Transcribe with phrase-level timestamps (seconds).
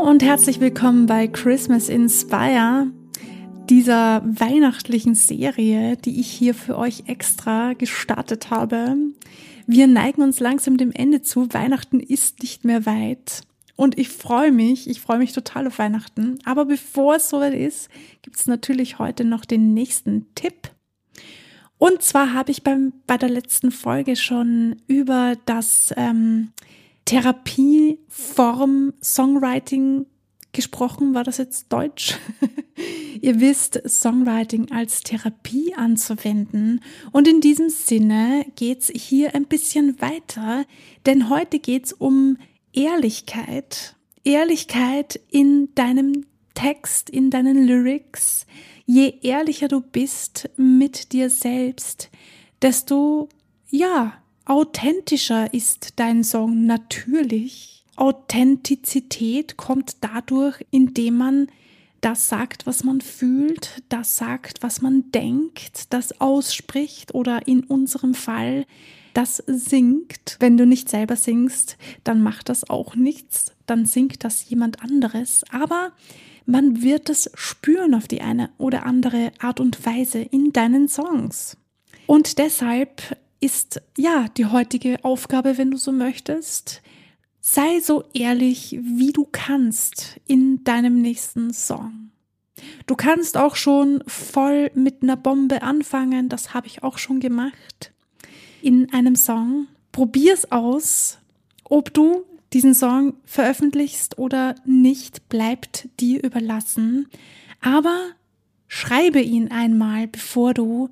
[0.00, 2.88] und herzlich willkommen bei Christmas Inspire,
[3.70, 8.96] dieser weihnachtlichen Serie, die ich hier für euch extra gestartet habe.
[9.68, 11.54] Wir neigen uns langsam dem Ende zu.
[11.54, 13.42] Weihnachten ist nicht mehr weit.
[13.76, 16.40] Und ich freue mich, ich freue mich total auf Weihnachten.
[16.44, 17.88] Aber bevor es soweit ist,
[18.22, 20.72] gibt es natürlich heute noch den nächsten Tipp.
[21.78, 26.48] Und zwar habe ich beim, bei der letzten Folge schon über das ähm,
[27.04, 30.06] Therapieform Songwriting
[30.52, 31.14] gesprochen.
[31.14, 32.18] War das jetzt Deutsch?
[33.20, 36.80] Ihr wisst, Songwriting als Therapie anzuwenden.
[37.10, 40.64] Und in diesem Sinne geht's hier ein bisschen weiter,
[41.06, 42.38] denn heute geht's um
[42.72, 43.96] Ehrlichkeit.
[44.24, 48.46] Ehrlichkeit in deinem Text, in deinen Lyrics.
[48.86, 52.10] Je ehrlicher du bist mit dir selbst,
[52.60, 53.28] desto,
[53.70, 57.84] ja, authentischer ist dein Song natürlich.
[57.96, 61.48] Authentizität kommt dadurch, indem man
[62.00, 68.14] das sagt, was man fühlt, das sagt, was man denkt, das ausspricht oder in unserem
[68.14, 68.66] Fall
[69.14, 70.36] das singt.
[70.40, 75.44] Wenn du nicht selber singst, dann macht das auch nichts, dann singt das jemand anderes.
[75.50, 75.92] Aber
[76.44, 81.56] man wird es spüren auf die eine oder andere Art und Weise in deinen Songs.
[82.06, 86.80] Und deshalb ist ja die heutige Aufgabe, wenn du so möchtest,
[87.40, 92.10] sei so ehrlich, wie du kannst in deinem nächsten Song.
[92.86, 97.92] Du kannst auch schon voll mit einer Bombe anfangen, das habe ich auch schon gemacht
[98.62, 99.66] in einem Song.
[99.90, 101.18] Probier's aus,
[101.64, 107.08] ob du diesen Song veröffentlichst oder nicht, bleibt dir überlassen.
[107.60, 108.10] Aber
[108.68, 110.90] schreibe ihn einmal, bevor du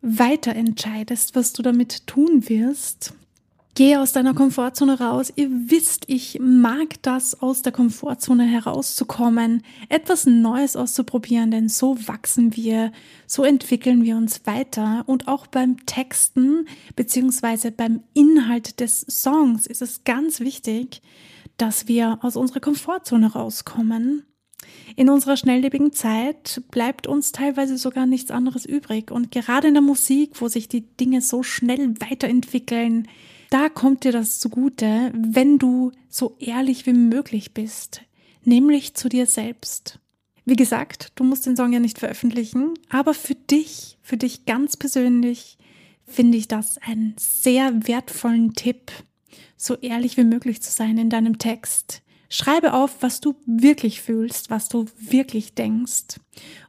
[0.00, 3.14] weiter entscheidest, was du damit tun wirst.
[3.78, 5.32] Geh aus deiner Komfortzone raus.
[5.36, 12.56] Ihr wisst, ich mag das, aus der Komfortzone herauszukommen, etwas Neues auszuprobieren, denn so wachsen
[12.56, 12.90] wir,
[13.28, 15.04] so entwickeln wir uns weiter.
[15.06, 16.66] Und auch beim Texten
[16.96, 21.00] beziehungsweise beim Inhalt des Songs ist es ganz wichtig,
[21.56, 24.24] dass wir aus unserer Komfortzone rauskommen.
[24.96, 29.10] In unserer schnelllebigen Zeit bleibt uns teilweise sogar nichts anderes übrig.
[29.10, 33.06] Und gerade in der Musik, wo sich die Dinge so schnell weiterentwickeln,
[33.50, 38.02] da kommt dir das zugute, wenn du so ehrlich wie möglich bist,
[38.44, 40.00] nämlich zu dir selbst.
[40.44, 44.76] Wie gesagt, du musst den Song ja nicht veröffentlichen, aber für dich, für dich ganz
[44.76, 45.58] persönlich,
[46.06, 48.90] finde ich das einen sehr wertvollen Tipp,
[49.56, 52.02] so ehrlich wie möglich zu sein in deinem Text.
[52.28, 56.20] Schreibe auf, was du wirklich fühlst, was du wirklich denkst.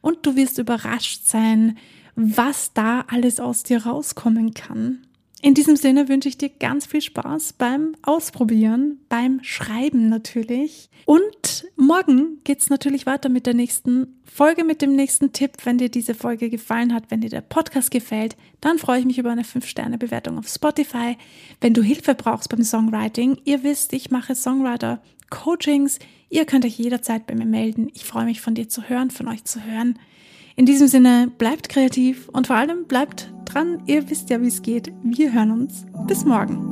[0.01, 1.77] Und du wirst überrascht sein,
[2.15, 5.05] was da alles aus dir rauskommen kann.
[5.41, 10.89] In diesem Sinne wünsche ich dir ganz viel Spaß beim Ausprobieren, beim Schreiben natürlich.
[11.05, 11.23] Und
[11.79, 15.53] morgen geht's natürlich weiter mit der nächsten Folge, mit dem nächsten Tipp.
[15.63, 19.17] Wenn dir diese Folge gefallen hat, wenn dir der Podcast gefällt, dann freue ich mich
[19.17, 21.17] über eine 5-Sterne-Bewertung auf Spotify.
[21.61, 25.99] Wenn du Hilfe brauchst beim Songwriting, ihr wisst, ich mache Songwriter-Coachings.
[26.29, 27.89] Ihr könnt euch jederzeit bei mir melden.
[27.93, 29.97] Ich freue mich von dir zu hören, von euch zu hören.
[30.55, 33.81] In diesem Sinne, bleibt kreativ und vor allem bleibt dran.
[33.87, 34.91] Ihr wisst ja, wie es geht.
[35.01, 35.85] Wir hören uns.
[36.05, 36.68] Bis morgen.